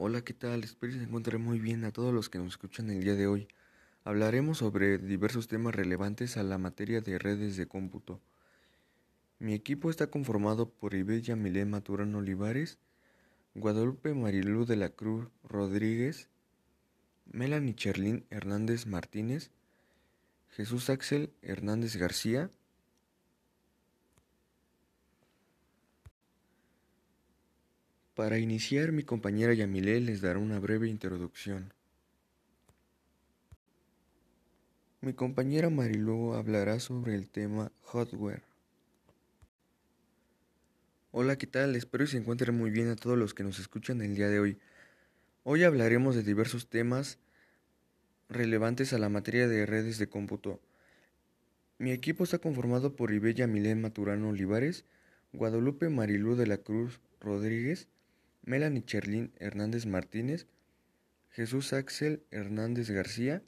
Hola, 0.00 0.22
¿qué 0.22 0.32
tal? 0.32 0.62
Espero 0.62 0.92
que 0.92 1.00
se 1.00 1.06
encuentren 1.06 1.42
muy 1.42 1.58
bien 1.58 1.84
a 1.84 1.90
todos 1.90 2.14
los 2.14 2.28
que 2.28 2.38
nos 2.38 2.50
escuchan 2.50 2.88
el 2.88 3.02
día 3.02 3.16
de 3.16 3.26
hoy. 3.26 3.48
Hablaremos 4.04 4.58
sobre 4.58 4.96
diversos 4.96 5.48
temas 5.48 5.74
relevantes 5.74 6.36
a 6.36 6.44
la 6.44 6.56
materia 6.56 7.00
de 7.00 7.18
redes 7.18 7.56
de 7.56 7.66
cómputo. 7.66 8.20
Mi 9.40 9.54
equipo 9.54 9.90
está 9.90 10.06
conformado 10.06 10.70
por 10.70 10.94
Ibella 10.94 11.34
Milén 11.34 11.70
Maturano 11.70 12.18
Olivares, 12.18 12.78
Guadalupe 13.56 14.14
Marilú 14.14 14.66
de 14.66 14.76
la 14.76 14.90
Cruz 14.90 15.26
Rodríguez, 15.42 16.28
Melanie 17.26 17.74
Cherlín 17.74 18.24
Hernández 18.30 18.86
Martínez, 18.86 19.50
Jesús 20.50 20.90
Axel 20.90 21.32
Hernández 21.42 21.96
García, 21.96 22.50
Para 28.18 28.40
iniciar, 28.40 28.90
mi 28.90 29.04
compañera 29.04 29.54
Yamile 29.54 30.00
les 30.00 30.20
dará 30.20 30.40
una 30.40 30.58
breve 30.58 30.88
introducción. 30.88 31.72
Mi 35.00 35.12
compañera 35.12 35.70
Marilú 35.70 36.34
hablará 36.34 36.80
sobre 36.80 37.14
el 37.14 37.30
tema 37.30 37.70
hardware. 37.84 38.42
Hola, 41.12 41.38
¿qué 41.38 41.46
tal? 41.46 41.76
Espero 41.76 42.06
que 42.06 42.10
se 42.10 42.16
encuentren 42.16 42.58
muy 42.58 42.70
bien 42.70 42.90
a 42.90 42.96
todos 42.96 43.16
los 43.16 43.34
que 43.34 43.44
nos 43.44 43.60
escuchan 43.60 44.02
el 44.02 44.16
día 44.16 44.26
de 44.26 44.40
hoy. 44.40 44.58
Hoy 45.44 45.62
hablaremos 45.62 46.16
de 46.16 46.24
diversos 46.24 46.68
temas 46.68 47.20
relevantes 48.28 48.92
a 48.92 48.98
la 48.98 49.08
materia 49.08 49.46
de 49.46 49.64
redes 49.64 49.96
de 49.98 50.08
cómputo. 50.08 50.60
Mi 51.78 51.92
equipo 51.92 52.24
está 52.24 52.38
conformado 52.38 52.96
por 52.96 53.12
Ibella 53.12 53.46
Milén 53.46 53.80
Maturano 53.80 54.30
Olivares, 54.30 54.84
Guadalupe 55.32 55.88
Marilú 55.88 56.34
de 56.34 56.48
la 56.48 56.56
Cruz 56.56 56.98
Rodríguez, 57.20 57.86
Melanie 58.48 58.82
Cherlín 58.82 59.30
Hernández 59.38 59.84
Martínez, 59.84 60.46
Jesús 61.28 61.74
Axel 61.74 62.22
Hernández 62.30 62.88
García. 62.88 63.42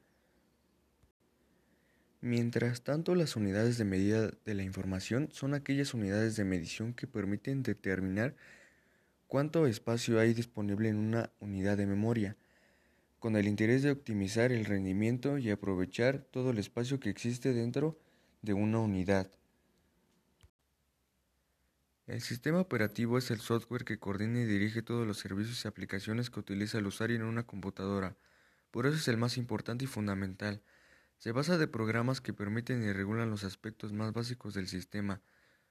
Mientras 2.21 2.83
tanto, 2.83 3.15
las 3.15 3.35
unidades 3.35 3.79
de 3.79 3.87
medida 3.87 4.31
de 4.45 4.55
la 4.55 4.63
información 4.63 5.31
son 5.33 5.55
aquellas 5.55 5.95
unidades 5.95 6.37
de 6.37 6.45
medición 6.45 6.93
que 6.93 7.07
permiten 7.07 7.63
determinar 7.63 8.37
cuánto 9.27 9.67
espacio 9.67 10.21
hay 10.21 10.35
disponible 10.35 10.91
en 10.91 10.99
una 10.99 11.31
unidad 11.41 11.79
de 11.79 11.87
memoria, 11.87 12.37
con 13.21 13.37
el 13.37 13.49
interés 13.49 13.83
de 13.83 13.93
optimizar 13.93 14.53
el 14.53 14.67
rendimiento 14.67 15.39
y 15.39 15.49
aprovechar 15.51 16.19
todo 16.19 16.51
el 16.51 16.59
espacio 16.59 17.01
que 17.01 17.09
existe 17.09 17.55
dentro 17.55 17.99
de 18.43 18.53
una 18.53 18.81
unidad. 18.81 19.31
El 22.11 22.23
sistema 22.23 22.59
operativo 22.59 23.19
es 23.19 23.31
el 23.31 23.39
software 23.39 23.85
que 23.85 24.01
coordina 24.01 24.41
y 24.41 24.45
dirige 24.45 24.83
todos 24.83 25.07
los 25.07 25.19
servicios 25.19 25.65
y 25.65 25.69
aplicaciones 25.69 26.29
que 26.29 26.41
utiliza 26.41 26.79
el 26.79 26.89
usuario 26.89 27.15
en 27.15 27.23
una 27.23 27.45
computadora. 27.45 28.17
Por 28.73 28.87
eso 28.87 28.97
es 28.97 29.07
el 29.07 29.17
más 29.17 29.37
importante 29.37 29.85
y 29.85 29.87
fundamental. 29.87 30.61
Se 31.19 31.31
basa 31.31 31.57
de 31.57 31.69
programas 31.69 32.21
que 32.21 32.33
permiten 32.33 32.83
y 32.83 32.93
regulan 32.93 33.31
los 33.31 33.45
aspectos 33.45 33.93
más 33.93 34.13
básicos 34.13 34.55
del 34.55 34.67
sistema. 34.67 35.21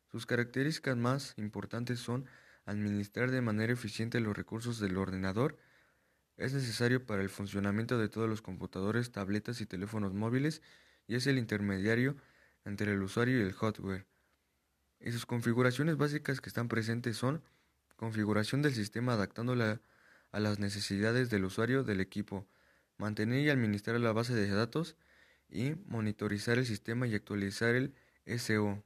Sus 0.10 0.26
características 0.26 0.96
más 0.96 1.34
importantes 1.36 2.00
son 2.00 2.26
administrar 2.64 3.32
de 3.32 3.42
manera 3.42 3.74
eficiente 3.74 4.22
los 4.22 4.38
recursos 4.38 4.80
del 4.80 4.96
ordenador, 4.96 5.58
es 6.38 6.54
necesario 6.54 7.06
para 7.06 7.22
el 7.22 7.28
funcionamiento 7.28 7.98
de 7.98 8.08
todos 8.08 8.30
los 8.30 8.42
computadores, 8.42 9.12
tabletas 9.12 9.60
y 9.60 9.66
teléfonos 9.66 10.14
móviles 10.14 10.62
y 11.06 11.16
es 11.16 11.28
el 11.28 11.38
intermediario 11.38 12.16
entre 12.64 12.94
el 12.94 13.04
usuario 13.04 13.40
y 13.40 13.42
el 13.42 13.52
hardware. 13.52 14.08
Y 15.00 15.12
sus 15.12 15.26
configuraciones 15.26 15.98
básicas 15.98 16.42
que 16.42 16.50
están 16.50 16.68
presentes 16.68 17.18
son 17.18 17.42
configuración 17.96 18.62
del 18.62 18.74
sistema 18.74 19.14
adaptándola 19.14 19.82
a 20.32 20.40
las 20.40 20.60
necesidades 20.60 21.30
del 21.30 21.46
usuario 21.46 21.84
del 21.84 22.02
equipo, 22.02 22.48
mantener 22.98 23.42
y 23.42 23.50
administrar 23.50 24.00
la 24.00 24.12
base 24.12 24.34
de 24.34 24.50
datos 24.50 24.96
y 25.50 25.76
monitorizar 25.86 26.58
el 26.58 26.66
sistema 26.66 27.08
y 27.08 27.16
actualizar 27.16 27.76
el 27.76 27.94
SO. 28.38 28.84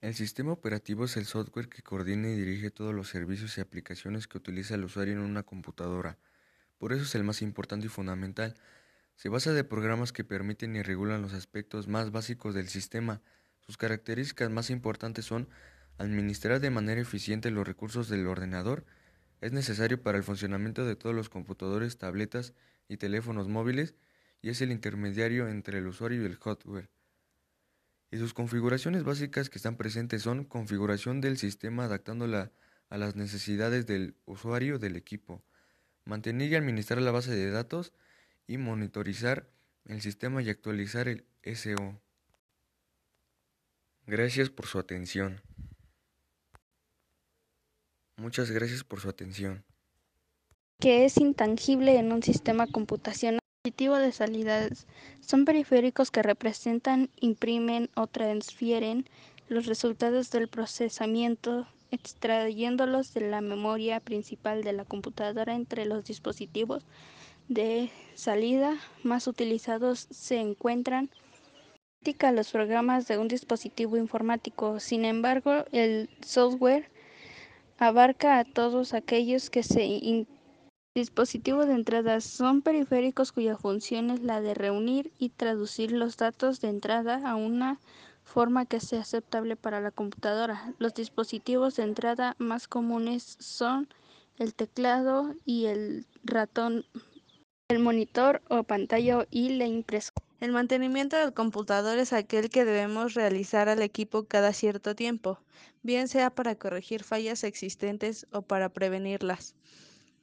El 0.00 0.14
sistema 0.14 0.52
operativo 0.52 1.04
es 1.04 1.16
el 1.16 1.26
software 1.26 1.68
que 1.68 1.82
coordina 1.82 2.28
y 2.28 2.34
dirige 2.34 2.72
todos 2.72 2.92
los 2.92 3.08
servicios 3.08 3.56
y 3.56 3.60
aplicaciones 3.60 4.26
que 4.26 4.36
utiliza 4.36 4.74
el 4.74 4.84
usuario 4.84 5.14
en 5.14 5.20
una 5.20 5.44
computadora. 5.44 6.18
Por 6.78 6.92
eso 6.92 7.04
es 7.04 7.14
el 7.14 7.22
más 7.22 7.40
importante 7.40 7.86
y 7.86 7.88
fundamental. 7.88 8.54
Se 9.14 9.28
basa 9.28 9.52
de 9.52 9.62
programas 9.62 10.12
que 10.12 10.24
permiten 10.24 10.74
y 10.74 10.82
regulan 10.82 11.22
los 11.22 11.32
aspectos 11.32 11.86
más 11.86 12.10
básicos 12.10 12.52
del 12.54 12.68
sistema, 12.68 13.22
sus 13.66 13.76
características 13.76 14.50
más 14.50 14.70
importantes 14.70 15.24
son 15.24 15.48
administrar 15.98 16.60
de 16.60 16.70
manera 16.70 17.00
eficiente 17.00 17.50
los 17.50 17.66
recursos 17.66 18.08
del 18.08 18.26
ordenador, 18.26 18.84
es 19.40 19.52
necesario 19.52 20.00
para 20.02 20.18
el 20.18 20.24
funcionamiento 20.24 20.84
de 20.84 20.96
todos 20.96 21.14
los 21.14 21.28
computadores, 21.28 21.98
tabletas 21.98 22.54
y 22.88 22.96
teléfonos 22.96 23.48
móviles 23.48 23.94
y 24.40 24.50
es 24.50 24.60
el 24.60 24.70
intermediario 24.70 25.48
entre 25.48 25.78
el 25.78 25.86
usuario 25.86 26.22
y 26.22 26.26
el 26.26 26.36
hardware. 26.36 26.90
Y 28.10 28.18
sus 28.18 28.34
configuraciones 28.34 29.04
básicas 29.04 29.48
que 29.48 29.58
están 29.58 29.76
presentes 29.76 30.22
son 30.22 30.44
configuración 30.44 31.20
del 31.20 31.38
sistema 31.38 31.84
adaptándola 31.84 32.52
a 32.88 32.98
las 32.98 33.16
necesidades 33.16 33.86
del 33.86 34.16
usuario 34.26 34.78
del 34.78 34.96
equipo, 34.96 35.42
mantener 36.04 36.52
y 36.52 36.54
administrar 36.54 37.00
la 37.00 37.10
base 37.10 37.34
de 37.34 37.50
datos 37.50 37.92
y 38.46 38.58
monitorizar 38.58 39.48
el 39.86 40.02
sistema 40.02 40.42
y 40.42 40.50
actualizar 40.50 41.08
el 41.08 41.24
SO. 41.54 42.00
Gracias 44.06 44.50
por 44.50 44.66
su 44.66 44.78
atención. 44.78 45.40
Muchas 48.16 48.50
gracias 48.50 48.84
por 48.84 49.00
su 49.00 49.08
atención. 49.08 49.64
Que 50.80 51.04
es 51.04 51.16
intangible 51.16 51.98
en 51.98 52.12
un 52.12 52.22
sistema 52.22 52.66
computacional. 52.66 53.38
Dispositivo 53.64 53.96
de 53.96 54.10
salidas 54.10 54.88
son 55.20 55.44
periféricos 55.44 56.10
que 56.10 56.22
representan, 56.22 57.10
imprimen 57.20 57.90
o 57.94 58.08
transfieren 58.08 59.08
los 59.48 59.66
resultados 59.66 60.32
del 60.32 60.48
procesamiento 60.48 61.68
extrayéndolos 61.92 63.14
de 63.14 63.20
la 63.20 63.40
memoria 63.40 64.00
principal 64.00 64.64
de 64.64 64.72
la 64.72 64.84
computadora 64.84 65.54
entre 65.54 65.86
los 65.86 66.04
dispositivos 66.04 66.84
de 67.48 67.90
salida 68.14 68.76
más 69.02 69.26
utilizados 69.26 70.08
se 70.10 70.40
encuentran 70.40 71.10
los 72.32 72.50
programas 72.50 73.06
de 73.06 73.18
un 73.18 73.28
dispositivo 73.28 73.96
informático. 73.96 74.80
Sin 74.80 75.04
embargo, 75.04 75.64
el 75.70 76.10
software 76.24 76.90
abarca 77.78 78.38
a 78.38 78.44
todos 78.44 78.92
aquellos 78.92 79.50
que 79.50 79.62
se 79.62 80.26
dispositivos 80.94 81.66
de 81.68 81.74
entrada 81.74 82.20
son 82.20 82.60
periféricos 82.60 83.32
cuya 83.32 83.56
función 83.56 84.10
es 84.10 84.20
la 84.20 84.40
de 84.40 84.54
reunir 84.54 85.12
y 85.18 85.30
traducir 85.30 85.92
los 85.92 86.16
datos 86.16 86.60
de 86.60 86.68
entrada 86.68 87.22
a 87.24 87.36
una 87.36 87.78
forma 88.24 88.66
que 88.66 88.80
sea 88.80 89.00
aceptable 89.00 89.56
para 89.56 89.80
la 89.80 89.90
computadora. 89.90 90.74
Los 90.78 90.94
dispositivos 90.94 91.76
de 91.76 91.84
entrada 91.84 92.34
más 92.38 92.68
comunes 92.68 93.36
son 93.40 93.88
el 94.38 94.54
teclado 94.54 95.34
y 95.44 95.66
el 95.66 96.06
ratón, 96.24 96.84
el 97.72 97.78
monitor 97.78 98.42
o 98.50 98.64
pantalla 98.64 99.26
y 99.30 99.48
la 99.48 99.66
impresora. 99.66 100.22
El 100.40 100.52
mantenimiento 100.52 101.16
del 101.16 101.32
computador 101.32 101.96
es 101.98 102.12
aquel 102.12 102.50
que 102.50 102.66
debemos 102.66 103.14
realizar 103.14 103.70
al 103.70 103.80
equipo 103.80 104.24
cada 104.24 104.52
cierto 104.52 104.94
tiempo, 104.94 105.38
bien 105.82 106.06
sea 106.08 106.28
para 106.28 106.54
corregir 106.54 107.02
fallas 107.02 107.44
existentes 107.44 108.26
o 108.30 108.42
para 108.42 108.68
prevenirlas. 108.68 109.54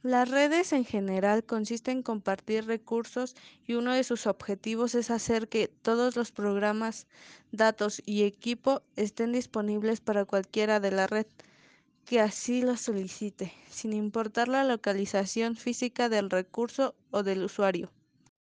Las 0.03 0.29
redes 0.29 0.73
en 0.73 0.85
general 0.85 1.43
consisten 1.43 1.97
en 1.97 2.03
compartir 2.03 2.65
recursos 2.67 3.35
y 3.65 3.73
uno 3.73 3.93
de 3.93 4.03
sus 4.03 4.27
objetivos 4.27 4.93
es 4.93 5.09
hacer 5.09 5.49
que 5.49 5.67
todos 5.67 6.15
los 6.15 6.31
programas, 6.31 7.07
datos 7.51 8.01
y 8.05 8.23
equipo 8.23 8.83
estén 8.95 9.31
disponibles 9.31 10.01
para 10.01 10.25
cualquiera 10.25 10.79
de 10.79 10.91
la 10.91 11.07
red 11.07 11.25
que 12.05 12.19
así 12.19 12.61
lo 12.61 12.75
solicite, 12.77 13.53
sin 13.69 13.93
importar 13.93 14.47
la 14.47 14.63
localización 14.63 15.55
física 15.55 16.09
del 16.09 16.29
recurso 16.29 16.95
o 17.11 17.23
del 17.23 17.43
usuario. 17.43 17.91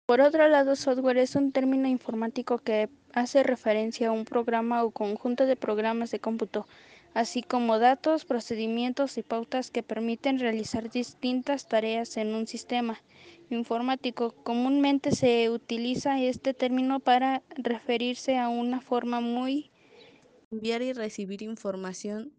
Por 0.07 0.21
otro 0.21 0.49
lado, 0.49 0.77
software 0.77 1.19
es 1.19 1.37
un 1.37 1.53
término 1.53 1.89
informático 1.89 2.59
que 2.59 2.89
hace 3.15 3.43
referencia 3.43 4.09
a 4.09 4.13
un 4.13 4.25
programa 4.25 4.85
o 4.85 4.91
conjunto 4.91 5.47
de 5.47 5.57
programas 5.57 6.11
de 6.11 6.19
cómputo, 6.19 6.67
así 7.15 7.43
como 7.43 7.79
datos, 7.79 8.25
procedimientos 8.25 9.17
y 9.17 9.23
pautas 9.23 9.71
que 9.71 9.83
permiten 9.83 10.39
realizar 10.39 10.91
distintas 10.91 11.69
tareas 11.69 12.17
en 12.17 12.35
un 12.35 12.47
sistema 12.47 13.01
informático. 13.51 14.33
Comúnmente 14.43 15.13
se 15.13 15.51
utiliza 15.51 16.21
este 16.21 16.53
término 16.53 17.01
para 17.01 17.43
referirse 17.51 18.39
a 18.39 18.49
una 18.49 18.81
forma 18.81 19.21
muy 19.21 19.71
enviar 20.51 20.83
y 20.83 20.93
recibir 20.93 21.43
información 21.43 22.33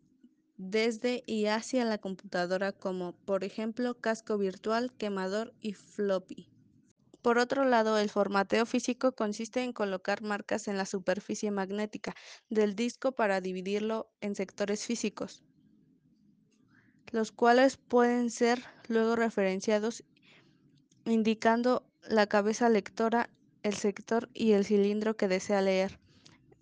desde 0.72 1.24
y 1.26 1.48
hacia 1.48 1.86
la 1.86 1.98
computadora 2.00 2.72
como 2.72 3.14
por 3.26 3.44
ejemplo 3.44 4.00
casco 4.00 4.38
virtual, 4.38 4.94
quemador 4.98 5.54
y 5.62 5.74
floppy. 5.74 6.50
Por 7.22 7.38
otro 7.40 7.66
lado, 7.66 7.98
el 7.98 8.10
formateo 8.10 8.66
físico 8.66 9.14
consiste 9.14 9.64
en 9.64 9.74
colocar 9.74 10.22
marcas 10.22 10.68
en 10.68 10.78
la 10.78 10.86
superficie 10.86 11.52
magnética 11.52 12.16
del 12.50 12.76
disco 12.76 13.14
para 13.14 13.42
dividirlo 13.42 14.12
en 14.22 14.36
sectores 14.36 14.86
físicos. 14.86 15.44
los 17.12 17.32
cuales 17.32 17.78
pueden 17.78 18.30
ser 18.32 18.64
luego 18.88 19.16
referenciados 19.16 20.04
indicando 21.06 21.86
la 22.02 22.28
cabeza 22.28 22.70
lectora, 22.70 23.30
el 23.64 23.76
sector 23.76 24.30
y 24.34 24.54
el 24.54 24.66
cilindro 24.66 25.16
que 25.18 25.28
desea 25.30 25.62
leer. 25.62 26.00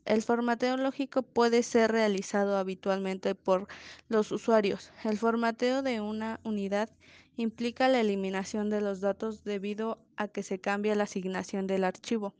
El 0.05 0.23
formateo 0.23 0.77
lógico 0.77 1.21
puede 1.21 1.63
ser 1.63 1.91
realizado 1.91 2.57
habitualmente 2.57 3.35
por 3.35 3.67
los 4.09 4.31
usuarios. 4.31 4.91
El 5.03 5.17
formateo 5.17 5.83
de 5.83 6.01
una 6.01 6.39
unidad 6.43 6.89
implica 7.37 7.87
la 7.87 8.01
eliminación 8.01 8.69
de 8.69 8.81
los 8.81 9.01
datos 9.01 9.43
debido 9.43 9.99
a 10.17 10.27
que 10.27 10.43
se 10.43 10.59
cambia 10.59 10.95
la 10.95 11.03
asignación 11.03 11.67
del 11.67 11.83
archivo 11.83 12.33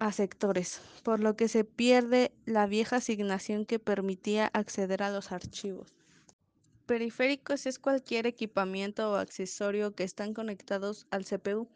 a 0.00 0.12
sectores, 0.12 0.80
por 1.02 1.20
lo 1.20 1.36
que 1.36 1.46
se 1.46 1.62
pierde 1.62 2.32
la 2.46 2.66
vieja 2.66 2.96
asignación 2.96 3.66
que 3.66 3.78
permitía 3.78 4.50
acceder 4.54 5.02
a 5.02 5.10
los 5.10 5.30
archivos. 5.30 5.94
Periféricos 6.86 7.66
es 7.66 7.78
cualquier 7.78 8.26
equipamiento 8.26 9.12
o 9.12 9.16
accesorio 9.16 9.94
que 9.94 10.04
están 10.04 10.32
conectados 10.32 11.06
al 11.10 11.24
CPU. 11.24 11.68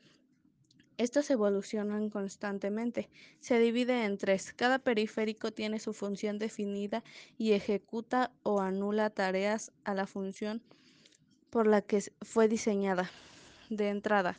Estos 0.97 1.29
evolucionan 1.31 2.09
constantemente. 2.09 3.11
Se 3.41 3.59
divide 3.59 4.05
en 4.05 4.17
tres. 4.17 4.53
Cada 4.55 4.79
periférico 4.79 5.51
tiene 5.51 5.81
su 5.81 5.93
función 5.93 6.39
definida 6.39 7.03
y 7.37 7.53
ejecuta 7.53 8.31
o 8.45 8.61
anula 8.61 9.11
tareas 9.11 9.73
a 9.83 9.95
la 9.95 10.07
función 10.07 10.63
por 11.51 11.67
la 11.67 11.83
que 11.83 12.03
fue 12.23 12.47
diseñada. 12.47 13.11
De 13.71 13.89
entrada, 13.89 14.39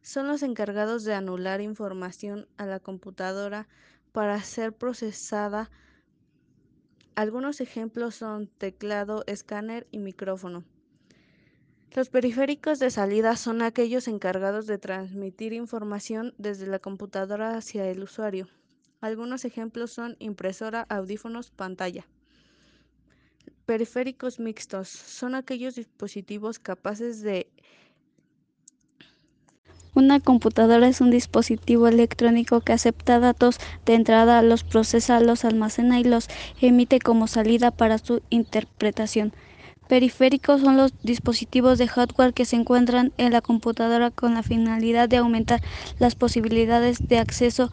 son 0.00 0.26
los 0.28 0.42
encargados 0.42 1.04
de 1.04 1.12
anular 1.12 1.60
información 1.60 2.48
a 2.56 2.64
la 2.64 2.80
computadora 2.80 3.68
para 4.12 4.42
ser 4.42 4.72
procesada. 4.72 5.70
Algunos 7.14 7.60
ejemplos 7.60 8.14
son 8.14 8.46
teclado, 8.46 9.24
escáner 9.26 9.86
y 9.90 9.98
micrófono. 9.98 10.64
Los 11.92 12.08
periféricos 12.08 12.78
de 12.78 12.90
salida 12.90 13.34
son 13.36 13.62
aquellos 13.62 14.06
encargados 14.06 14.66
de 14.66 14.78
transmitir 14.78 15.52
información 15.52 16.34
desde 16.38 16.68
la 16.68 16.78
computadora 16.78 17.56
hacia 17.56 17.84
el 17.90 18.04
usuario. 18.04 18.46
Algunos 19.00 19.44
ejemplos 19.44 19.90
son 19.90 20.16
impresora, 20.20 20.86
audífonos, 20.88 21.50
pantalla. 21.50 22.06
Periféricos 23.66 24.38
mixtos 24.38 24.88
son 24.88 25.34
aquellos 25.34 25.74
dispositivos 25.74 26.60
capaces 26.60 27.22
de 27.22 27.48
una 29.92 30.20
computadora 30.20 30.86
es 30.86 31.00
un 31.00 31.10
dispositivo 31.10 31.88
electrónico 31.88 32.60
que 32.60 32.72
acepta 32.72 33.18
datos 33.18 33.58
de 33.84 33.94
entrada, 33.94 34.40
los 34.42 34.62
procesa, 34.62 35.18
los 35.20 35.44
almacena 35.44 35.98
y 35.98 36.04
los 36.04 36.28
emite 36.60 37.00
como 37.00 37.26
salida 37.26 37.72
para 37.72 37.98
su 37.98 38.22
interpretación. 38.30 39.32
Periféricos 39.90 40.60
son 40.60 40.76
los 40.76 40.92
dispositivos 41.02 41.76
de 41.76 41.88
hardware 41.88 42.32
que 42.32 42.44
se 42.44 42.54
encuentran 42.54 43.12
en 43.18 43.32
la 43.32 43.40
computadora 43.40 44.12
con 44.12 44.34
la 44.34 44.44
finalidad 44.44 45.08
de 45.08 45.16
aumentar 45.16 45.60
las 45.98 46.14
posibilidades 46.14 47.08
de 47.08 47.18
acceso, 47.18 47.72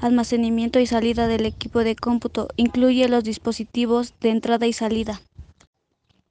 almacenamiento 0.00 0.78
y 0.78 0.86
salida 0.86 1.26
del 1.26 1.44
equipo 1.44 1.80
de 1.80 1.96
cómputo. 1.96 2.46
Incluye 2.54 3.08
los 3.08 3.24
dispositivos 3.24 4.14
de 4.20 4.30
entrada 4.30 4.68
y 4.68 4.72
salida. 4.72 5.22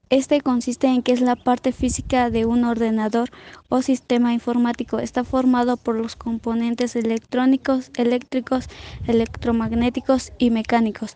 Este 0.08 0.40
consiste 0.40 0.86
en 0.86 1.02
que 1.02 1.12
es 1.12 1.20
la 1.20 1.36
parte 1.36 1.72
física 1.72 2.30
de 2.30 2.46
un 2.46 2.64
ordenador 2.64 3.28
o 3.68 3.82
sistema 3.82 4.32
informático. 4.32 5.00
Está 5.00 5.22
formado 5.22 5.76
por 5.76 5.96
los 5.96 6.16
componentes 6.16 6.96
electrónicos, 6.96 7.90
eléctricos, 7.98 8.70
electromagnéticos 9.06 10.32
y 10.38 10.48
mecánicos, 10.48 11.14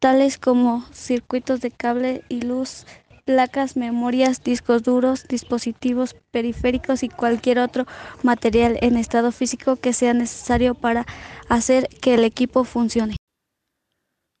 tales 0.00 0.36
como 0.36 0.84
circuitos 0.92 1.62
de 1.62 1.70
cable 1.70 2.24
y 2.28 2.42
luz, 2.42 2.84
placas, 3.28 3.76
memorias, 3.76 4.42
discos 4.42 4.82
duros, 4.82 5.28
dispositivos 5.28 6.16
periféricos 6.30 7.02
y 7.02 7.10
cualquier 7.10 7.58
otro 7.58 7.84
material 8.22 8.78
en 8.80 8.96
estado 8.96 9.32
físico 9.32 9.76
que 9.76 9.92
sea 9.92 10.14
necesario 10.14 10.74
para 10.74 11.04
hacer 11.50 11.88
que 12.00 12.14
el 12.14 12.24
equipo 12.24 12.64
funcione. 12.64 13.16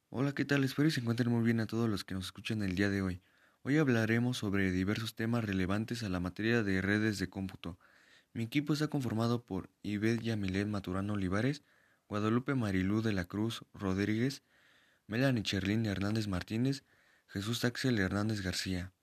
Hola, 0.08 0.32
¿qué 0.32 0.46
tal? 0.46 0.64
Espero 0.64 0.88
que 0.88 0.94
se 0.94 1.00
encuentren 1.00 1.30
muy 1.30 1.44
bien 1.44 1.60
a 1.60 1.66
todos 1.66 1.86
los 1.86 2.02
que 2.02 2.14
nos 2.14 2.24
escuchan 2.24 2.62
el 2.62 2.76
día 2.76 2.88
de 2.88 3.02
hoy. 3.02 3.20
Hoy 3.60 3.76
hablaremos 3.76 4.38
sobre 4.38 4.72
diversos 4.72 5.14
temas 5.14 5.44
relevantes 5.44 6.02
a 6.02 6.08
la 6.08 6.18
materia 6.18 6.62
de 6.62 6.80
redes 6.80 7.18
de 7.18 7.28
cómputo. 7.28 7.78
Mi 8.32 8.44
equipo 8.44 8.72
está 8.72 8.88
conformado 8.88 9.44
por 9.44 9.68
Ibed 9.82 10.20
Yamilet 10.20 10.66
Maturano 10.66 11.12
Olivares, 11.12 11.62
Guadalupe 12.08 12.54
Marilú 12.54 13.02
de 13.02 13.12
la 13.12 13.26
Cruz 13.26 13.66
Rodríguez, 13.74 14.44
Melanie 15.06 15.42
Cherlin 15.42 15.84
Hernández 15.84 16.26
Martínez, 16.26 16.84
Jesús 17.30 17.66
Axel 17.66 17.98
Hernández 17.98 18.40
García. 18.40 18.94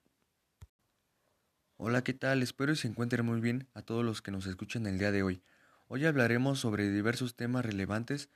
Hola, 1.78 2.04
¿qué 2.04 2.14
tal? 2.14 2.42
Espero 2.42 2.74
que 2.74 2.80
se 2.80 2.88
encuentren 2.88 3.24
muy 3.24 3.40
bien 3.40 3.68
a 3.76 3.84
todos 3.84 4.04
los 4.04 4.24
que 4.24 4.32
nos 4.32 4.48
escuchan 4.48 4.88
el 4.88 4.98
día 4.98 5.12
de 5.12 5.22
hoy. 5.22 5.44
Hoy 5.88 6.06
hablaremos 6.08 6.60
sobre 6.60 6.90
diversos 6.90 7.36
temas 7.36 7.64
relevantes 7.64 8.32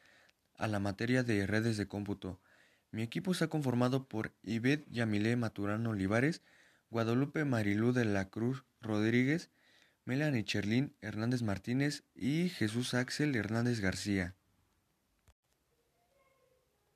a 0.53 0.67
la 0.67 0.77
materia 0.79 1.23
de 1.23 1.47
redes 1.47 1.75
de 1.75 1.87
cómputo. 1.87 2.39
Mi 2.91 3.01
equipo 3.01 3.31
está 3.31 3.47
conformado 3.47 4.07
por 4.07 4.31
Ivette 4.43 4.87
Yamile 4.91 5.35
Maturano 5.35 5.89
Olivares, 5.89 6.43
Guadalupe 6.91 7.43
Marilú 7.43 7.91
de 7.91 8.05
la 8.05 8.29
Cruz 8.29 8.65
Rodríguez, 8.81 9.49
Melanie 10.05 10.45
Cherlin 10.45 10.95
Hernández 11.01 11.41
Martínez 11.41 12.03
y 12.13 12.49
Jesús 12.49 12.93
Axel 12.93 13.35
Hernández 13.35 13.79
García. 13.79 14.35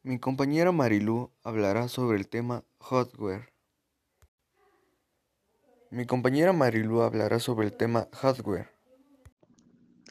Mi 0.06 0.20
compañera 0.20 0.74
Marilú 0.74 1.32
hablará 1.44 1.88
sobre 1.88 2.18
el 2.18 2.28
tema 2.28 2.66
hardware. 2.82 3.54
Mi 5.92 6.06
compañera 6.06 6.52
Marilú 6.52 7.04
hablará 7.04 7.40
sobre 7.40 7.68
el 7.68 7.78
tema 7.78 8.10
hardware. 8.12 8.68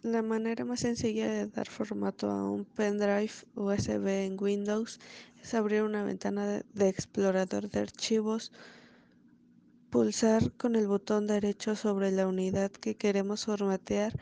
La 0.03 0.23
manera 0.23 0.65
más 0.65 0.81
sencilla 0.81 1.31
de 1.31 1.47
dar 1.47 1.69
formato 1.69 2.31
a 2.31 2.51
un 2.51 2.65
pendrive 2.65 3.35
USB 3.55 4.07
en 4.25 4.43
Windows 4.43 4.99
es 5.43 5.53
abrir 5.53 5.83
una 5.83 6.03
ventana 6.05 6.63
de 6.73 6.89
explorador 6.89 7.69
de 7.69 7.81
archivos, 7.81 8.51
pulsar 9.91 10.53
con 10.57 10.75
el 10.75 10.89
botón 10.89 11.27
derecho 11.27 11.77
sobre 11.77 12.13
la 12.13 12.27
unidad 12.27 12.71
que 12.71 12.97
queremos 12.97 13.45
formatear 13.45 14.19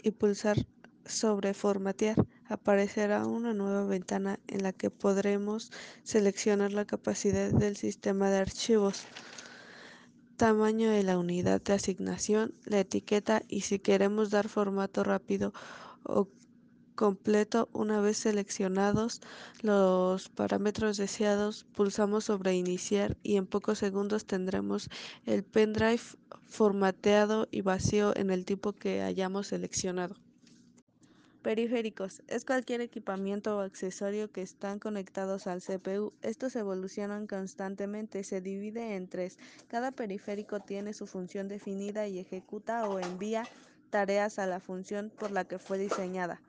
y 0.00 0.12
pulsar 0.12 0.64
sobre 1.04 1.54
formatear. 1.54 2.24
Aparecerá 2.52 3.26
una 3.26 3.54
nueva 3.54 3.86
ventana 3.86 4.38
en 4.46 4.62
la 4.62 4.74
que 4.74 4.90
podremos 4.90 5.72
seleccionar 6.02 6.70
la 6.72 6.84
capacidad 6.84 7.50
del 7.50 7.78
sistema 7.78 8.28
de 8.28 8.40
archivos 8.40 9.06
tamaño 10.36 10.90
de 10.90 11.02
la 11.02 11.18
unidad 11.18 11.62
de 11.62 11.72
asignación, 11.72 12.54
la 12.66 12.80
etiqueta 12.80 13.40
y 13.48 13.62
si 13.62 13.78
queremos 13.78 14.28
dar 14.28 14.50
formato 14.50 15.02
rápido 15.02 15.54
o 16.04 16.28
completo 16.94 17.70
una 17.72 18.02
vez 18.02 18.18
seleccionados 18.18 19.22
los 19.62 20.28
parámetros 20.28 20.98
deseados 20.98 21.64
pulsamos 21.72 22.24
sobre 22.24 22.54
iniciar 22.54 23.16
y 23.22 23.36
en 23.36 23.46
pocos 23.46 23.78
segundos 23.78 24.26
tendremos 24.26 24.90
el 25.24 25.42
pendrive 25.42 26.02
formateado 26.42 27.48
y 27.50 27.62
vacío 27.62 28.14
en 28.14 28.30
el 28.30 28.44
tipo 28.44 28.74
que 28.74 29.00
hayamos 29.00 29.46
seleccionado. 29.46 30.16
Periféricos. 31.42 32.22
Es 32.28 32.44
cualquier 32.44 32.80
equipamiento 32.82 33.56
o 33.56 33.60
accesorio 33.62 34.30
que 34.30 34.42
están 34.42 34.78
conectados 34.78 35.48
al 35.48 35.60
CPU. 35.60 36.12
Estos 36.22 36.54
evolucionan 36.54 37.26
constantemente. 37.26 38.22
Se 38.22 38.40
divide 38.40 38.94
en 38.94 39.08
tres. 39.08 39.38
Cada 39.66 39.90
periférico 39.90 40.60
tiene 40.60 40.92
su 40.92 41.08
función 41.08 41.48
definida 41.48 42.06
y 42.06 42.20
ejecuta 42.20 42.88
o 42.88 43.00
envía 43.00 43.42
tareas 43.90 44.38
a 44.38 44.46
la 44.46 44.60
función 44.60 45.10
por 45.18 45.32
la 45.32 45.44
que 45.44 45.58
fue 45.58 45.78
diseñada. 45.78 46.40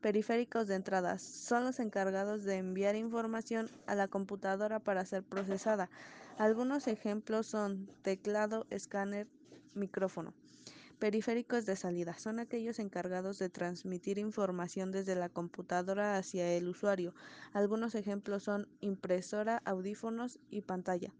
Periféricos 0.00 0.66
de 0.66 0.76
entrada. 0.76 1.18
Son 1.18 1.64
los 1.64 1.78
encargados 1.78 2.44
de 2.44 2.56
enviar 2.56 2.96
información 2.96 3.68
a 3.86 3.94
la 3.94 4.08
computadora 4.08 4.78
para 4.78 5.04
ser 5.04 5.24
procesada. 5.24 5.90
Algunos 6.38 6.86
ejemplos 6.86 7.46
son 7.46 7.86
teclado, 8.00 8.66
escáner, 8.70 9.26
micrófono. 9.74 10.32
Periféricos 10.98 11.64
de 11.64 11.76
salida 11.76 12.18
son 12.18 12.40
aquellos 12.40 12.80
encargados 12.80 13.38
de 13.38 13.48
transmitir 13.48 14.18
información 14.18 14.90
desde 14.90 15.14
la 15.14 15.28
computadora 15.28 16.16
hacia 16.16 16.52
el 16.54 16.66
usuario. 16.66 17.14
Algunos 17.52 17.94
ejemplos 17.94 18.42
son 18.42 18.66
impresora, 18.80 19.62
audífonos 19.64 20.40
y 20.50 20.62
pantalla. 20.62 21.12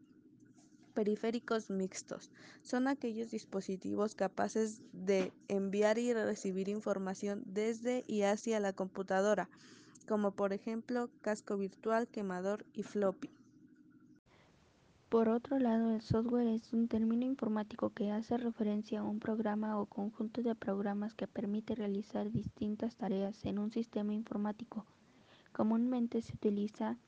Periféricos 0.94 1.70
mixtos 1.70 2.32
son 2.61 2.88
aquellos 2.88 3.30
dispositivos 3.30 4.16
capaces 4.16 4.82
de 4.92 5.32
enviar 5.47 5.97
y 5.99 6.12
recibir 6.12 6.68
información 6.68 7.44
desde 7.47 8.02
y 8.08 8.23
hacia 8.23 8.58
la 8.58 8.73
computadora, 8.73 9.49
como 10.08 10.32
por 10.32 10.52
ejemplo 10.52 11.08
casco 11.20 11.56
virtual, 11.56 12.08
quemador 12.08 12.66
y 12.73 12.82
floppy. 12.82 13.38
Por 15.09 15.31
otro 15.31 15.59
lado, 15.59 15.95
el 15.95 16.03
software 16.03 16.49
es 16.49 16.75
un 16.75 16.87
término 16.87 17.25
informático 17.25 17.88
que 17.88 18.11
hace 18.11 18.37
referencia 18.37 19.00
a 19.00 19.05
un 19.05 19.21
programa 19.21 19.81
o 19.81 19.87
conjunto 19.87 20.43
de 20.43 20.55
programas 20.55 21.15
que 21.15 21.27
permite 21.27 21.75
realizar 21.75 22.31
distintas 22.31 22.95
tareas 22.95 23.43
en 23.47 23.59
un 23.59 23.71
sistema 23.71 24.12
informático. 24.12 24.85
Comúnmente 25.53 26.21
se 26.21 26.35
utiliza 26.35 26.99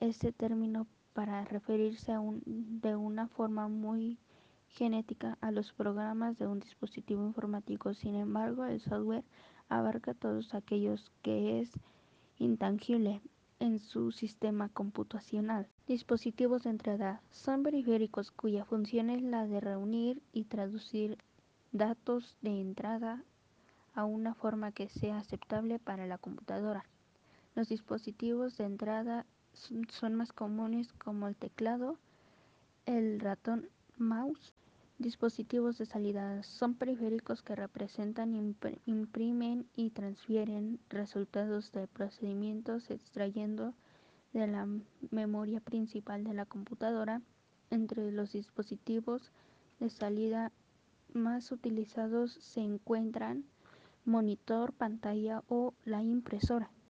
este 0.00 0.32
término 0.32 0.88
para 1.12 1.44
referirse 1.44 2.12
de 2.46 2.96
una 2.96 3.28
forma 3.28 3.68
muy 3.68 4.18
genética 4.66 5.38
a 5.40 5.52
los 5.52 5.72
programas 5.72 6.36
de 6.36 6.48
un 6.48 6.58
dispositivo 6.58 7.24
informático. 7.24 7.94
Sin 7.94 8.16
embargo, 8.16 8.64
el 8.64 8.80
software 8.80 9.22
abarca 9.68 10.14
todos 10.14 10.52
aquellos 10.52 11.12
que 11.22 11.60
es 11.60 11.70
intangible 12.40 13.20
en 13.60 13.78
su 13.78 14.10
sistema 14.10 14.68
computacional. 14.70 15.68
Dispositivos 15.86 16.64
de 16.64 16.70
entrada 16.70 17.22
son 17.30 17.62
periféricos 17.62 18.30
cuya 18.30 18.64
función 18.64 19.10
es 19.10 19.22
la 19.22 19.46
de 19.46 19.60
reunir 19.60 20.22
y 20.32 20.44
traducir 20.44 21.18
datos 21.70 22.36
de 22.40 22.60
entrada 22.60 23.22
a 23.94 24.04
una 24.04 24.34
forma 24.34 24.72
que 24.72 24.88
sea 24.88 25.18
aceptable 25.18 25.78
para 25.78 26.06
la 26.06 26.18
computadora. 26.18 26.84
Los 27.54 27.68
dispositivos 27.68 28.56
de 28.56 28.64
entrada 28.64 29.26
son 29.52 30.14
más 30.14 30.32
comunes 30.32 30.92
como 30.94 31.28
el 31.28 31.36
teclado, 31.36 31.98
el 32.86 33.20
ratón, 33.20 33.68
mouse. 33.98 34.54
Dispositivos 35.00 35.78
de 35.78 35.86
salida 35.86 36.42
son 36.42 36.74
periféricos 36.74 37.40
que 37.42 37.56
representan, 37.56 38.34
imprimen 38.84 39.66
y 39.74 39.88
transfieren 39.92 40.78
resultados 40.90 41.72
de 41.72 41.86
procedimientos 41.86 42.90
extrayendo 42.90 43.72
de 44.34 44.46
la 44.46 44.68
memoria 45.10 45.60
principal 45.60 46.22
de 46.22 46.34
la 46.34 46.44
computadora. 46.44 47.22
Entre 47.70 48.12
los 48.12 48.32
dispositivos 48.32 49.32
de 49.78 49.88
salida 49.88 50.52
más 51.14 51.50
utilizados 51.50 52.32
se 52.34 52.60
encuentran 52.60 53.46
monitor, 54.04 54.74
pantalla 54.74 55.42
o 55.48 55.72
la 55.86 56.02
impresora. 56.02 56.70